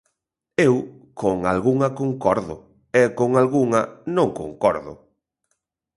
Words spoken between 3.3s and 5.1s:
algunha non concordo.